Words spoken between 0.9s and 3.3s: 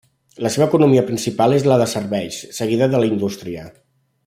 principal és la de serveis, seguida de la